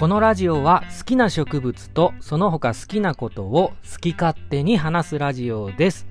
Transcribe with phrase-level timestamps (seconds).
[0.00, 6.06] このラジオは好きな植物とその他好きなことを好き勝手に話すラジオです。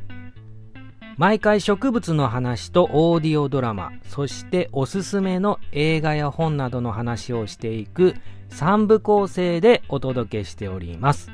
[1.18, 8.14] 毎回植物の話とオーディオドラマそしておすすめの映画や本などの話をしていく
[8.50, 11.32] 3部構成でお届けしております。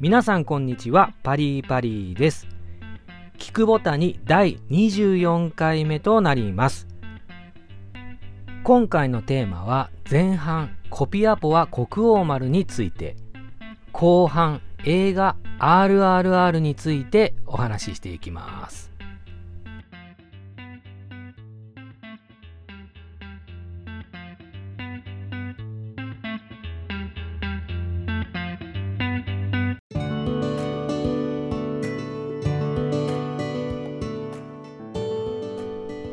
[0.00, 1.12] 皆さんこんにちは。
[1.22, 2.48] パリーパリーです。
[3.38, 6.88] 聞くボタに第24回目となります。
[8.64, 13.16] 今回のテーマは前半コピアポは国王丸について
[13.90, 18.91] 後半映画 RRR についてお話ししていきます。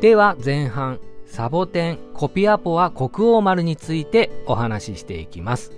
[0.00, 5.72] では前半サボテンコピアポは国王丸についてお話ししていきます。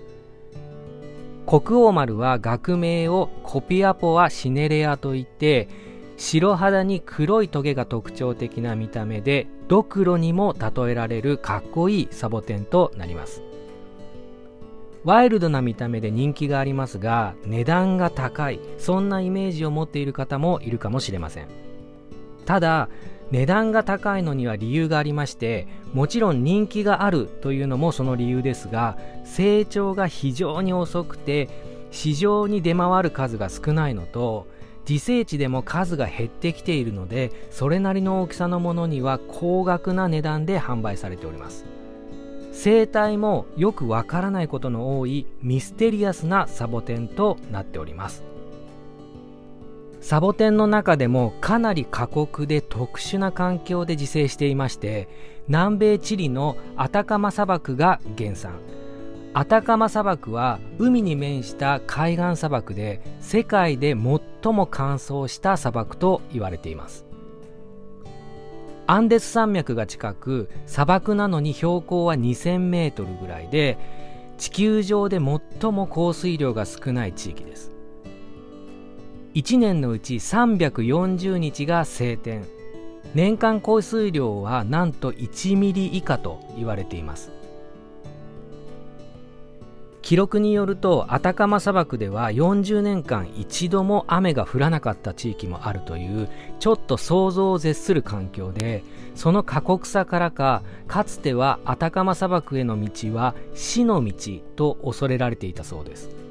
[1.44, 5.68] 国王丸は学名をコピアポはシネレアといって
[6.16, 13.42] 白肌に黒いトゲが特徴的な見た目でドクロにも例えられるかっこいいサボテンとなります。
[15.02, 21.48] ワイルドな見た目で人気がありますが値段が高いそんなイメージを持っている方もいるかもしれません。
[22.46, 22.88] ただ
[23.32, 31.48] 値段が高いのには理由がありましてもちろん人気があるというのもその理由ですが成長が非常に遅くて
[31.90, 34.46] 市場に出回る数が少ないのと
[34.86, 41.64] 自生地でも数が減ってきているのでそれなりの大きさのものには高額な値段で販売されております。
[42.52, 48.31] 生態もよくわからないことの多いミステリアスなサボテンとなっております。
[50.02, 55.08] サボテンの中でもかなり過酷で特殊な環境で自生していまして
[55.46, 58.58] 南米チリのアタカマ砂漠が原産。
[59.32, 67.06] アタカマ砂漠は海に面した海岸砂漠で世界で最も乾燥した砂漠と言われています。
[68.88, 73.78] アンデス山脈が近く砂漠なのに標高は2000メートルぐらいで
[74.36, 77.70] 地球上で最も降水量が少ない地域です。
[79.34, 82.44] 1年のうち340日が晴天。
[83.14, 87.32] 年間降水量はなんと1ミリ以下と言われています。
[90.02, 96.28] 記録によるとアタカマ砂漠では40年間一度も雨が降らなかった地域もあるという
[96.58, 98.82] ちょっと想像を絶する環境で
[99.14, 104.12] その過酷さからかかつてはアタカマ砂漠への道は死の道
[104.56, 106.21] と恐れられていたそうです。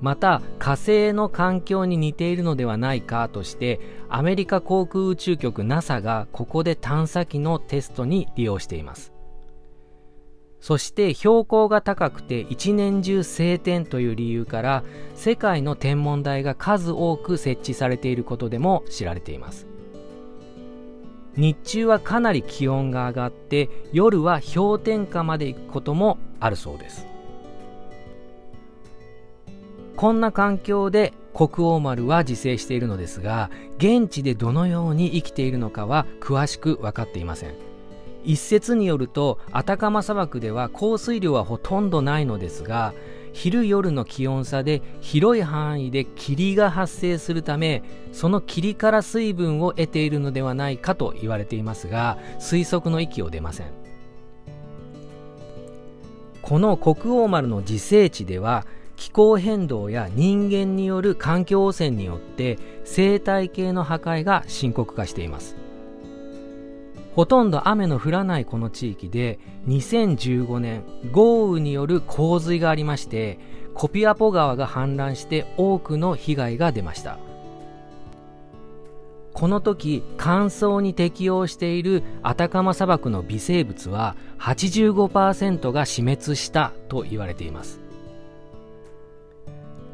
[0.00, 9.12] また火星の環境に似ているのではないかとしてアメリカ航空宇宙局 NASA がここで探査機のテストに利用しています。
[10.60, 19.66] そして標高が高くて一年中晴天という理由から世界の天文台が数多く設置されていることでも知られています。
[21.36, 27.06] 日中はかなり気温が上がって夜は氷点下まで行くこともあるそうです。
[29.96, 37.54] こんな環境で国王丸は自生しているのですが現地でどのように生きているのかは詳しく分かっていません。
[38.24, 42.92] 一説によるとアタカマ砂漠では降水量はほとんどないのですが
[43.32, 53.70] 昼夜の気温差で広い範囲で霧が発生するためその霧から水分を得ているのではないかと言われていますが推測の域を出ません。
[56.42, 65.56] この国王丸の自生地では気候変動や人間による環境汚染によって生態系の破壊が深刻化しています。
[67.14, 73.38] ほとんど雨の降らないこの地域で2015年豪雨による洪水がありまして
[73.72, 77.18] コピアポ川が氾濫して多くの被害が出ました。
[79.32, 87.85] この時乾燥に適応しているアタカマ砂漠の微生物は85%が死滅したと言われています。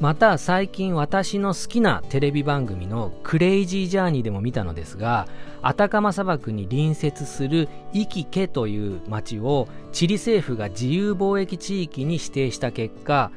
[0.03, 5.29] また最近私の好きなテレビ番組のクレイジージャーニーでも見たのですが
[5.63, 13.31] アタカマ砂漠に隣接するイキケという町をチリ政府が自由貿易地域に指定した結果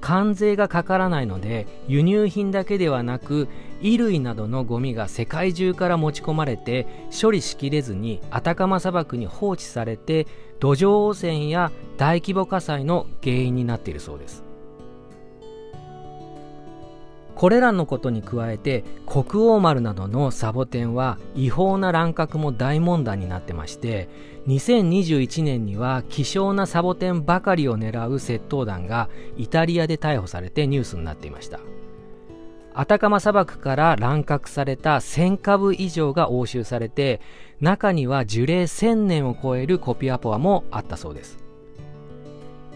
[0.00, 3.48] 関税がかからないので輸入品だけではなく
[3.80, 6.86] 衣類などのゴミが世界中から持ち込まれて
[7.20, 10.28] 処理しきれずにアタカマ砂漠に放置されて
[10.60, 14.41] 土壌汚染や大規模火災の原因になっているそうです。
[17.34, 24.08] これらのことに加えて国王丸などのサボテンは違法な乱獲も大問題になってまして
[24.46, 31.60] 2021年には希少なサボテンばかりを狙う窃盗団がイタリアで逮捕されてニュースになっていました。
[32.74, 37.20] アタカマ砂漠から乱獲された1000株以上が押収されて
[37.60, 41.41] 中には樹齢1000年を超えるコピアポアもあったそうです。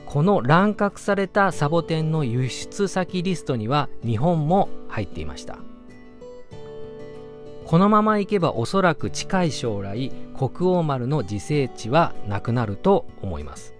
[0.06, 5.58] この乱獲されたサボテンの輸出先リストには日本も入っていました。
[7.66, 13.74] このままいけばおそらく近い将来国王丸の自生地はなくなると思います。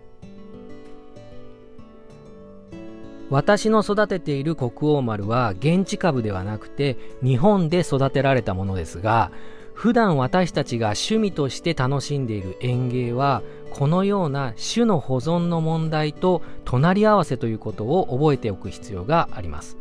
[3.31, 9.31] 私の育てている国王丸は現地株ではなくて日本で育てられたものですが
[9.77, 19.77] 普段私たちが趣味として楽しんでいる園芸はこのような種の保存の問題と隣り合わせということを覚えておく必要があります。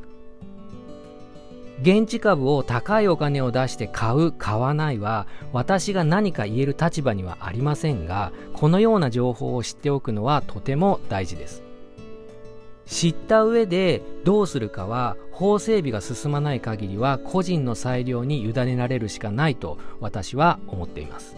[1.82, 11.65] 現地株を高いお金を出して買う買わないは私が何か言える立場にはありませんがこのような情報を知っておくのはとても大事です。
[12.86, 21.36] 知った上でどうするかは法整備が進まない限りは個人の裁量に委ねられるしかないと私は思っています。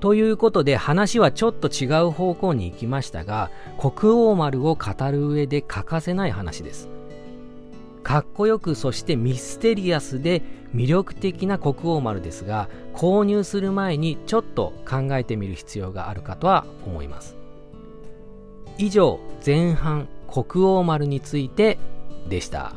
[0.00, 6.88] ということで話はちょっと違う方向に行きましたが国王丸を語る上で欠かせない話です。
[8.02, 10.42] かっこよくそしてミステリアスで
[10.74, 17.39] 魅力的な国王丸ですが購入する前にちょっと考えてみる必要があるかとは思います。
[18.80, 21.76] 以上前半国王丸について
[22.30, 22.72] でした。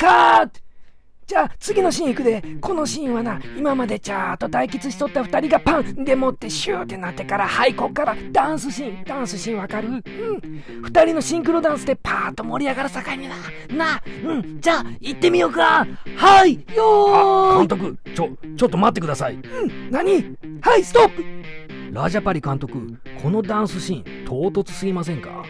[0.00, 0.60] はいカット。
[1.26, 2.42] じゃあ次のシーン行くで。
[2.62, 6.04] このシーンはな今までちゃーっと対決しとった2人がパン。
[6.04, 9.04] でもってシューってなってからはいこっからダンスシーン。
[9.04, 9.88] ダンスシーンわかる？
[9.88, 10.02] うん。
[10.84, 13.36] 2人のシンクロダンスでパーッと盛り上がる境にな。
[13.76, 14.60] なうん。
[14.60, 15.86] じゃあ行ってみようか。
[16.16, 17.58] はいよーい。
[17.58, 19.34] 監督ちょちょっと待ってください。
[19.34, 19.90] うん。
[19.90, 20.36] 何？
[20.62, 21.24] はいストップ。
[21.92, 25.44] ラージャパリ監督このダンスシーン唐突すぎませんか？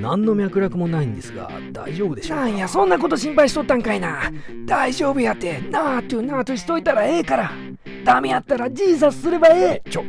[0.00, 2.44] 何の脈絡もないんですが大丈夫でしょうか？
[2.44, 4.30] なんやそんなこと心配しとったんかいな。
[4.66, 5.60] 大丈夫やって。
[5.70, 7.52] なーとなーとしといたらええから。
[8.04, 9.90] ダメやったらジーザスすればええ。
[9.90, 10.04] ちょ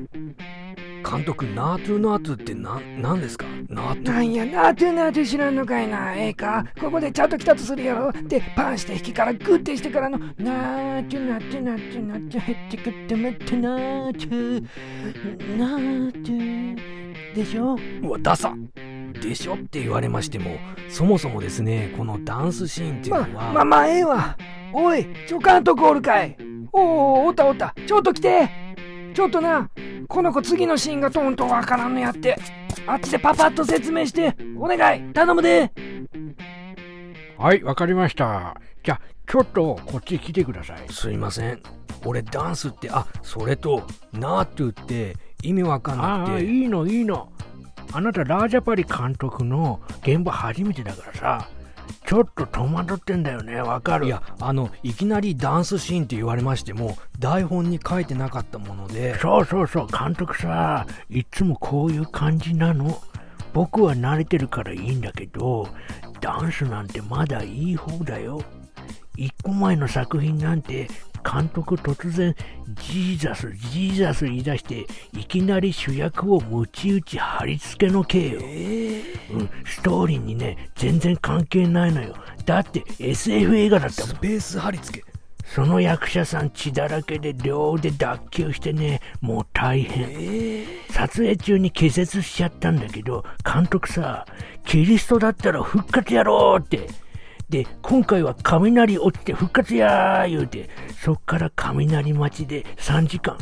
[1.01, 3.45] 監督ナートゥナートゥってな何ですか？
[3.69, 6.15] ナートゥなんやなーとなーと知らんのかいな。
[6.15, 6.65] ええか？
[6.80, 8.12] ここでちゃんと来たとするやろ。
[8.12, 16.75] でパンして引きからグッてしてからのなーとなーとなーとなーと減ってくってまってなーとなー
[17.33, 17.77] とでしょ？
[18.03, 18.53] うわダサ
[19.13, 19.56] でしょ？
[19.56, 20.57] って言われましても
[20.89, 24.38] そもそもですねこのダンスシーンっていうまのは、まあまあええわ。
[24.73, 26.38] おい助監督おるかい。
[26.71, 27.73] おおおったおった。
[27.88, 28.50] ちょっと来て。
[29.13, 29.69] ちょっとな
[30.07, 32.38] この子次のシーンがトントンわからんのやって。
[32.85, 35.13] あっちでパパッと説明してお願い。
[35.13, 35.71] 頼むで。
[37.37, 38.59] はい、わかりました。
[38.83, 40.94] じゃあ、ちょっとこっち来てください。
[40.94, 41.61] すいません。
[42.06, 47.31] 俺ダンスってあそれとナートゥって意味わかんなああ、くていいの、いいの。
[47.91, 51.49] あなた、ラージャパリ監督の現場初めてだからさ、
[52.05, 54.05] ちょっと戸惑ってんだよね、わかる？
[54.05, 63.01] いやあのいきなりダンスシーンって言われましても台本に書いてなかったものでそうそうそう、監督さ、いつもこういう感じなの。
[63.51, 65.67] 僕は慣れてるからいいんだけど、
[66.21, 68.41] ダンスなんてまだいい方だよ。
[69.17, 70.87] 一個前の作品なんて、
[71.23, 72.35] 監督突然、
[72.76, 78.40] ジーザス、ジーザス言い出して、いきなり主役をムチ打ち貼り付けの刑よ。
[79.31, 82.16] うん、ストーリーにね、全然関係ないのよ。
[82.45, 84.19] だって SF 映画だったもんス。
[84.19, 85.19] ペース貼り付け
[85.56, 90.64] その役者さん血だらけで両腕脱臼してね、もう大変。
[90.92, 94.26] 撮影中に気絶しちゃったんだけど、監督さ、
[94.66, 96.88] キリストだったら復活やろうって。
[97.49, 100.69] で、今回は雷落ちて復活やー言うて、
[101.03, 103.37] そっから雷待ちで3時間。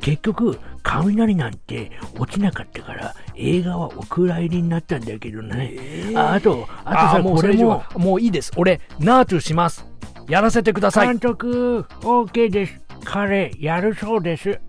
[0.00, 5.78] 結局、雷なんて落ちなかったから、映画はお蔵入りになったんだけどね。
[6.16, 7.84] ああと、あとさ、これも。
[7.94, 8.50] も、もういいです。
[8.56, 9.86] 俺ナートゥします。
[10.28, 11.06] やらせてください。
[11.06, 12.80] 監督、OK です。
[13.04, 14.60] 彼、やるそうです。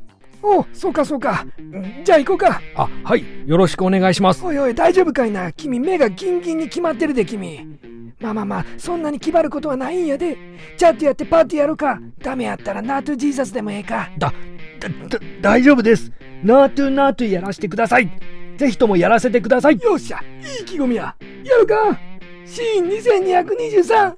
[0.44, 1.48] おそうかそうか。
[1.58, 2.62] うんじゃあ行こうか。
[2.76, 3.24] あはい。
[3.48, 4.46] よろしくお願いします。
[4.46, 5.52] おいおい大丈夫かいな。
[5.54, 7.80] 君目がギンギンに決まってるで君
[8.20, 10.38] まあまあまあそんなに決まることはないんやで。
[10.78, 12.00] ちゃんとやってパーティーやろうか。
[12.20, 14.10] ダメやったらナートゥジーザスでもええか。
[14.18, 14.34] だ
[14.80, 16.12] だだ大丈夫です。
[16.44, 18.10] ナートゥナートゥやらせてください。
[18.58, 19.80] ぜひともやらせてください。
[19.80, 20.20] よっしゃ。
[20.20, 21.16] いい意気込みや。
[21.44, 22.00] やるか。
[22.46, 24.16] シーン2223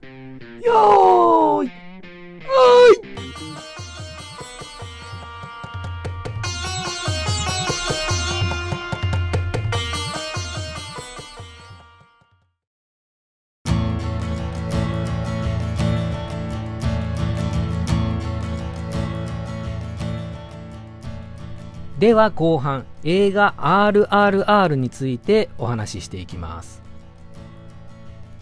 [0.65, 1.67] よーい。
[1.67, 3.14] おーい
[22.05, 26.83] では後半映画 RRR についてお話ししていきます。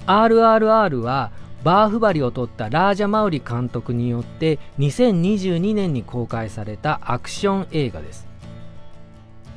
[0.05, 1.31] RRR は
[1.63, 8.27] バーフバリを取ったラージャ・マウリ監督によって2022年に公開されたアクション映画です。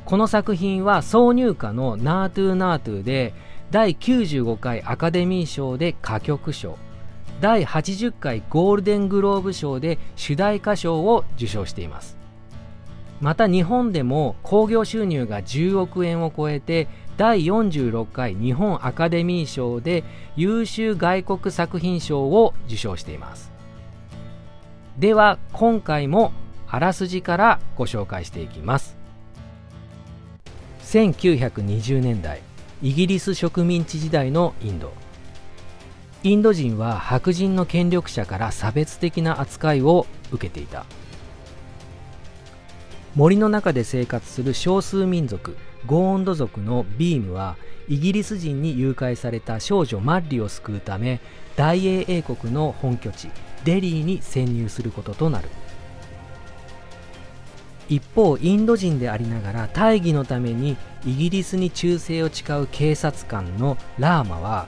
[0.04, 3.34] この作品は挿入歌の「ナートゥナートゥ」で
[3.72, 6.78] 第95回アカデミー賞で歌曲賞
[7.40, 12.16] 第80回ゴールデングローブ賞で主題歌賞を受賞しています。
[13.20, 20.04] また日本でも興行収入が10億円を超えて第46回日本アカデミー賞で
[20.36, 23.50] 優秀外国作品賞を受賞しています。
[24.98, 26.32] では今回も
[26.68, 28.96] あらすじからご紹介していきます。
[30.82, 32.40] 1920年代
[32.82, 34.92] イギリス植民地時代のインド。
[36.22, 40.84] インド人は白人の権力者から差別的な扱いを受けていた。
[43.16, 45.56] 森の中で生活する少数民族
[45.86, 47.56] ゴーンド族のビームは
[47.88, 51.20] イギリス人に誘拐された少女マッリを救うため
[51.56, 53.30] 大英英国の本拠地
[53.64, 55.48] デリーに潜入することとなる。
[57.88, 64.66] 一方インド人でありながら大義のためにイギリスに忠誠を誓う警察官のラーマは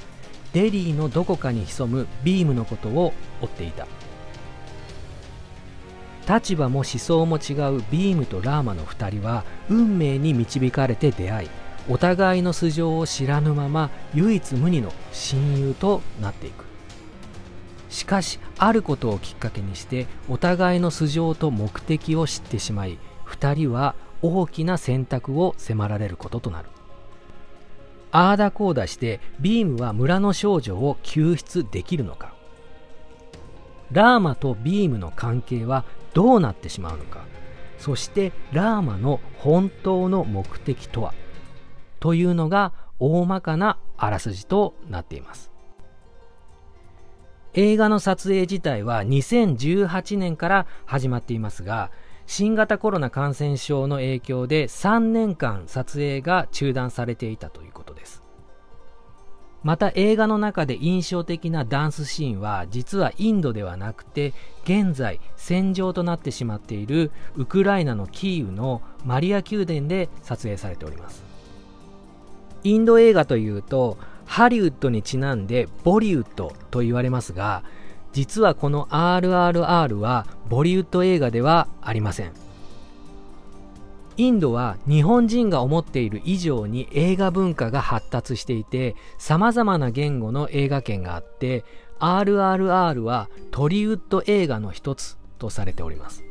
[0.55, 3.13] デリーのどこかに潜むビームのことを
[3.43, 3.87] 追っていた。
[6.29, 11.49] 立場も思想も違うビームとラーマの2人は運命に導かれて出会い
[11.89, 16.67] お互いの素性を知らぬまま唯一無二の親友となっていく。
[17.89, 26.69] しかしあることをきっかけにしてお互いの素性と目的を知ってしまい2人は大きな選択を迫られることとなる。
[28.11, 32.35] ああだこうだしてビームは村の少女を救出できるのか。
[33.93, 35.85] ラーマとビームの関係は
[36.19, 37.21] どうなってしまうのか。
[37.79, 41.15] そしてラーマの本当の目的とは。
[42.01, 45.53] というのが大まかなあらすじとなっています。
[47.55, 51.93] 映画の撮影自体は2018年から始まっていますが
[52.27, 58.18] 新型コロナ感染症の影響で3年間撮影が中断されていたということです。
[59.69, 64.33] また映画の中で印象的なダンスシーンは実はインドではなくて
[64.65, 71.23] 現在戦場となってしまっているウクライナのキーウのマリア宮殿で撮影されております。
[72.65, 77.63] インド映画というとハリウッドにちなんでボリウッドと言われますが
[78.15, 82.48] 実はこの RRR はボリウッド映画ではありません。
[84.19, 91.65] インドは日本人が思っている以上に映画文化が発達していて様々な言語の映画圏があって
[92.01, 96.25] RRR はトリウッド映画の一つとされております。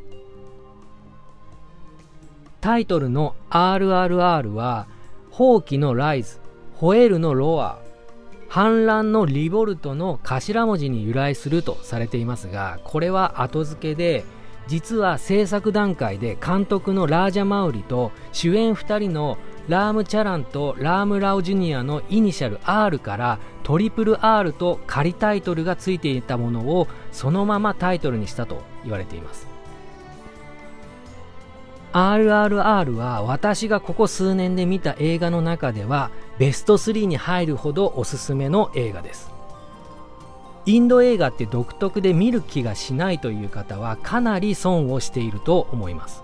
[2.60, 4.86] タイトルの RRR は
[5.30, 6.40] 放棄のライズ
[6.78, 7.78] 吠えるのロア
[8.48, 14.24] 反乱のリボルトの頭文字に由来するとされていますがこれは後付けで
[14.68, 29.48] 実は制作段階で監督のラージャ・マウリと主演2人のラーム・チャランとラーム・ラウ・ジュニアのイニシャル R からトリプル R と仮タイトルがついていたものをそのままタイトルにしたと言われています。
[31.92, 39.37] RRR は私がここ数年で見た映画の中ではベスト3に入るほどおすすめの映画です。
[40.68, 46.22] インド映画って独特で見る気がしないという方はかなり損をしていると思います。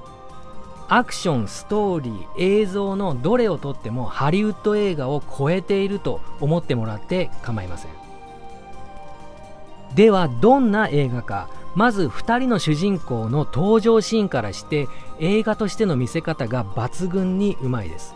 [0.86, 7.90] アクション、ストーリー、映像のどれをとってもハリウッド映画を超えていると思ってもらって構いません。
[9.94, 11.48] ではどんな映画か。
[11.74, 14.88] まず2人の主人公の登場シーンからして
[15.20, 18.14] 映画としての見せ方が抜群にうまいです。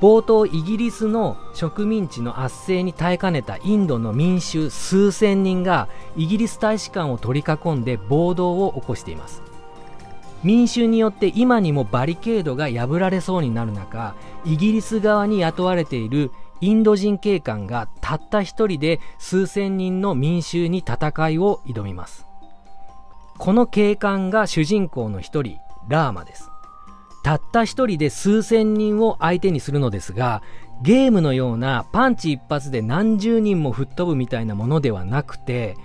[0.00, 9.42] 冒頭イギリスの植民地の圧政に耐えかねたインドの民衆数千人がイギリス大使館を取り囲んで暴動を起こしています。
[10.42, 22.26] 民衆によって今にもバリケードが破られそうになる中イギリス側に雇われているインド人警官がたった一人で数千人の民衆に戦いを挑みます。
[23.38, 25.58] この警官が主人公の一人
[25.88, 26.50] ラーマです。
[27.24, 30.42] たった一人で数千人を相手にするのですが
[30.82, 35.76] ゲームのようなパンチ一発で何十人も吹っ飛ぶみたいなものではなくて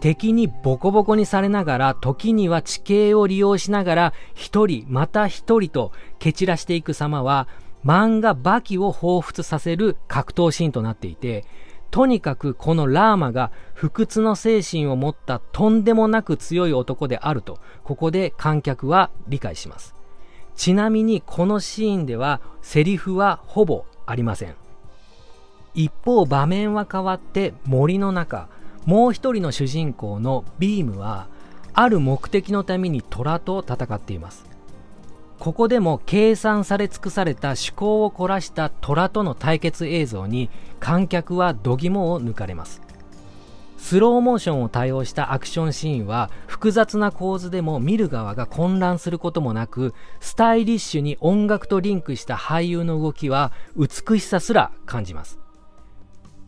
[0.00, 7.48] 敵にボコボコにされながら時には地形を利用しながら一人また一人と蹴散らしていく様は
[7.84, 11.44] 漫画バキを彷彿させる格闘シーンとなっていて、
[11.90, 19.94] とにかくこのラーマが不屈の精神を持ったとんでもなく強い男であると、ここで観客は理解します。
[20.56, 24.54] ちなみにこのシーンではセリフはほぼありません。
[25.74, 28.48] 一方場面は変わって森の中、
[28.86, 31.26] もう一人の主人公のビームは
[31.72, 34.54] ある目的のために虎と戦っています。
[35.38, 40.48] ここでも計算され尽くされた趣向を凝らした虎との対決映像に
[40.80, 42.80] 観客は度肝を抜かれます
[43.84, 55.38] スローモーションを多用したアクションシーンは複雑な構図でも見る側が混乱することもなくスタイリッシュに音楽とリンクした俳優の動きは美しさすら感じます。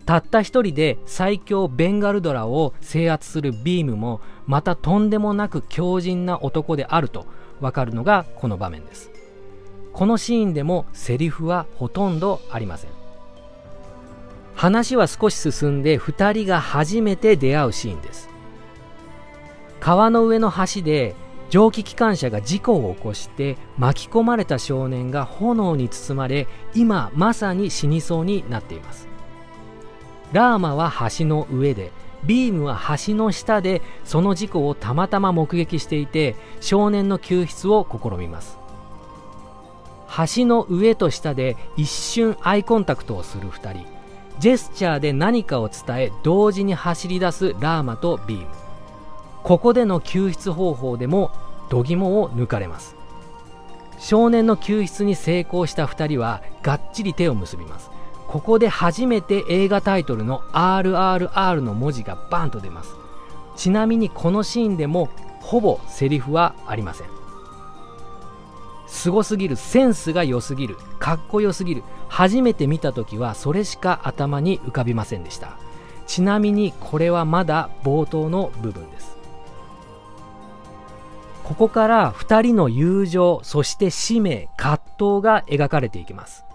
[0.07, 7.27] たった一人で最強ベンガルドラを制圧するビームもまたとんでもなく強靭な男であると
[7.61, 9.11] わかるのがこの場面です。
[9.93, 12.96] このシーンでもセリフはほとんどありません。
[14.57, 18.31] 話は少し進んで2人が初めて出会うシーンです。
[19.81, 21.15] 川の上の橋で
[21.51, 29.07] 蒸気機関車が事故を起こして巻き込まれた少年が炎に包まれ今まさに死にそうになっています。
[30.33, 31.93] ラーマは橋の上で
[32.25, 38.59] ビームは橋の下でその事故をたまたま目撃していて少年の救出を試みます。
[40.35, 43.96] 橋の上と下で一瞬アイコンタクトをする2人。
[44.39, 48.47] ジェスチャーで何かを伝え同時に走り出すラーマとビーム。
[49.43, 51.31] ここでの救出方法でも
[51.71, 52.97] 度肝を抜かれます。
[53.99, 57.91] 少年の救出に成功した2人はがっちり手を結びます。
[58.29, 62.95] ここで初めて映画タイトルの RRR の文字がバンと出ます。
[63.57, 65.09] ちなみにこのシーンでも
[65.41, 67.07] ほぼセリフはありません。
[68.87, 75.59] すごすぎるセンスが良すぎるかっこよすぎる初めて見た時はそれしか頭に浮かびませんでした。
[76.07, 79.17] ちなみにこれはまだ冒頭の部分です。
[81.45, 86.46] ここから2人の友情そして使命葛藤が描かれていきます。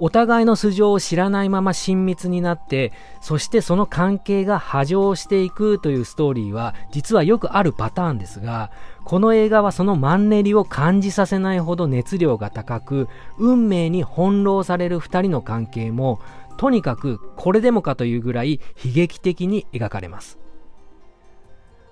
[0.00, 8.70] お互いの素性を知らないまま親密になって、そしてその関係が波状していくというストーリーは実はよくあるパターンですが、
[9.04, 13.08] この映画はそのマンネリを感じさせないほど熱量が高く、
[13.38, 16.20] 運命に翻弄される二人の関係も、
[16.58, 20.38] とにかくこれでもかというぐらい悲劇的に描かれます。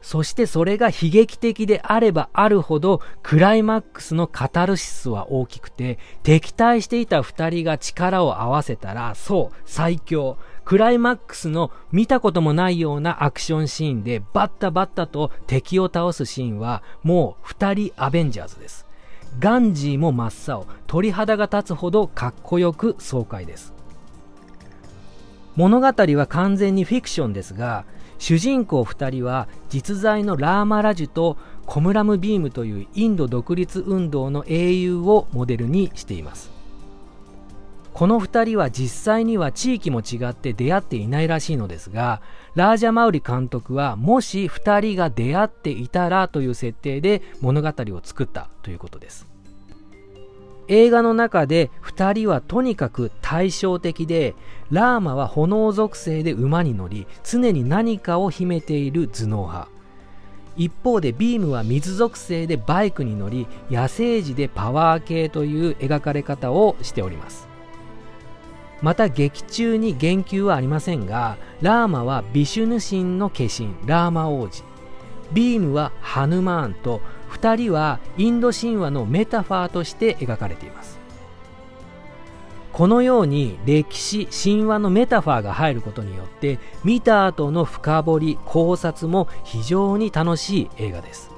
[0.01, 10.39] そしてそれが悲劇的であればあるほどクライマックスのカタルシスは大きくて敵対していた二人が力を合わせたらそう最強。
[10.65, 18.85] クライマックスの見たこともないようなアクションシーンでバッタバッタと敵を倒すシーンはもう二人アベンジャーズです。
[19.39, 20.67] ガンジーも真っ青。
[20.89, 23.75] 鳥肌が立つほどかっこよく爽快です。
[25.55, 27.85] 物語は完全にフィクションですが
[28.19, 36.57] 主人公2人は実在のラーマラジュとコムラムビームというインド独立運動の英雄をモデルにしています。
[37.97, 42.21] この2人は実際には地域も違って出会っていないらしいのですが
[42.55, 49.36] ラージャ・マウリ監督はもし2人が出会っていたらという設定で物語を作ったということです。
[50.69, 54.35] 映画の中で2人はとにかく対照的で
[54.71, 59.69] ラーマは炎属性で馬に乗り常に何かを秘めている頭脳派。
[60.57, 67.47] 一方でビームは水属性でバイクに乗り野生児でパワー系という描かれ方をしております。
[68.83, 74.65] また劇中に言及はありませんがラーマはビシュヌ神の化身ラーマ王子。
[75.33, 77.01] ビームはハヌマーンと
[77.37, 80.99] 2人はインド神話のメタファーとして描かれています。
[82.72, 91.31] このように歴史神話のメタファーが入ることによって見た後の深掘り考察も非常に楽しい映画です。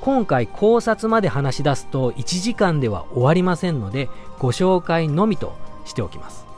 [0.00, 5.54] 今回考察まで話し出すと1時間では終わりませんのでご紹介のみと
[5.84, 6.49] しておきます。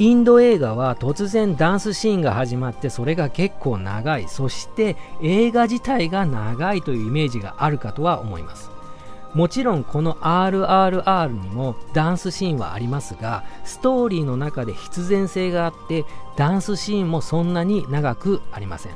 [0.00, 4.28] インド映画は突然ダンスシーンが始まってそれが結構長い。
[4.28, 8.70] そして映画自体が長いというイメージがあるかとは思います。
[9.34, 16.06] もちろんこの RRR にもダンスシーンはありますがストーリーの中で必然性があって
[16.36, 18.92] ダンスシーンもそんなに長くありません。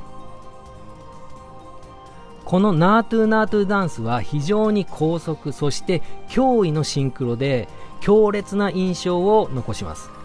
[2.45, 7.67] このナートゥナートゥダンスは非常に高速そして驚異のシンクロで
[7.99, 10.22] 強烈な印象を残します。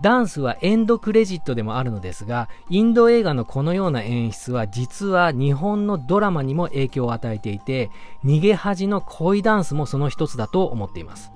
[0.00, 7.90] ダンスはエンドクレジットでもあるのですが、インド映画のこのような演出は実は日本のドラマにも影響を与えていて、
[8.24, 11.32] 逃げ恥の恋ダンスもその一つだと思っています。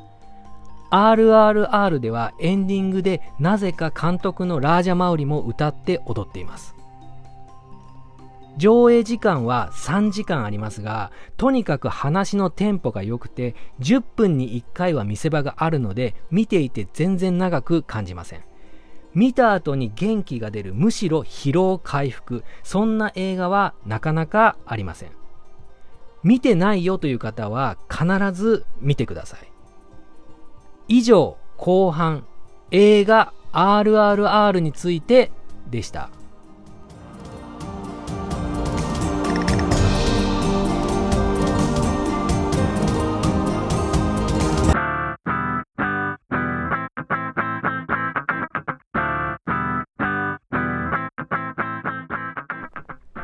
[0.91, 6.77] RRR ではエンディングでなぜか監督のラージャマウリも歌って踊っています。
[8.59, 18.52] 上映時間は3時間ありますが、とにかく話のテンポが良くて、10分に1回は見せ場があるので、見ていて全然長く感じません。
[19.15, 20.75] 見た後に元気が出る。
[20.75, 22.45] むしろ疲労回復。
[22.63, 25.11] そんな映画はなかなかありません。
[26.23, 29.41] 見てないよという方は必ず見てください。
[30.89, 32.25] 以上後半。
[32.71, 35.31] 映画 RRR について
[35.71, 36.09] でした。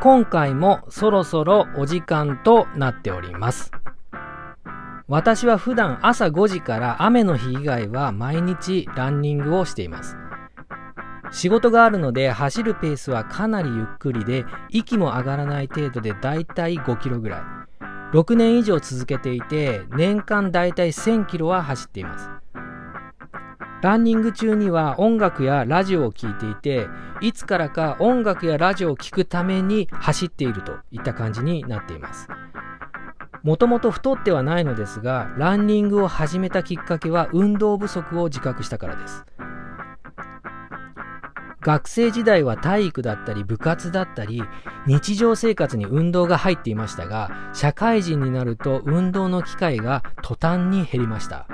[0.00, 3.72] 今回もそろそろお時間となっております。
[5.08, 10.16] 私は普段朝5時から雨の日以外は毎日ランニングをしています。
[11.32, 17.40] 仕事があるので走るペースはかなりゆっくりで息も上がらない程度でだいたい5キロぐらい。
[18.12, 22.37] 6年以上続けていて年間だいたい1000キロは走っています。
[23.80, 26.88] ランニング中には音楽やラジオを聴いていて、
[27.20, 32.28] いつからか音楽やラジオを聴くために走っているといった感じになっています。
[33.44, 39.24] もともと太ってはないのですが、ランニングを始めたきっかけは運動不足を自覚したからです。
[41.60, 44.42] 学生時代は体育だったり部活だったり
[44.86, 51.46] 日常生活に運動が入っていましたが社会人になると運動の機会が途端に減りました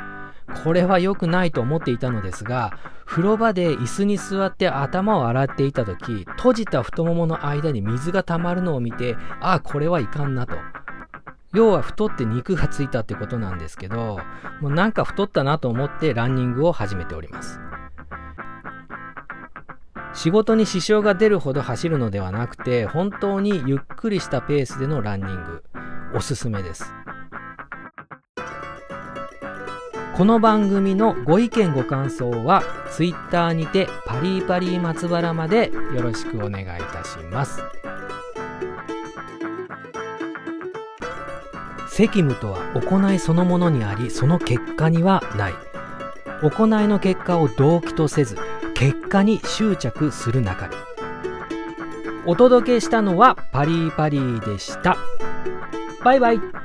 [0.62, 10.56] これは良くないと思っていたのですが、風呂場で椅子に座って頭を洗っていた時、閉じた太ももの間に水が溜まるのを見て、ああ、これはいかんなと。
[11.52, 14.18] 要は太って肉がついたってことなんですけど、
[14.60, 17.60] もうなんか太ったなと思ってランニングを始めております。
[20.14, 25.64] 仕事に支障が出るほど走るのではなくて、本当にゆっくりしたペースでのランニング、
[26.14, 27.03] おすすめです。
[30.16, 37.60] この番組のご意見ご感想は Twitter にてパリパリ松原までよろしくお願いいたします。
[41.88, 45.54] 責務とは行いそのものにありその結果にはない。
[46.42, 48.36] 行いの結果を動機とせず
[48.74, 50.76] 結果に執着するなかれ
[52.26, 54.96] お届けしたのはパリパリでした。
[56.04, 56.63] バイバイ。